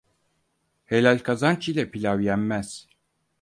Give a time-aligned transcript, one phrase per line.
[0.85, 2.69] Helal kazanç ile pilav yenmez.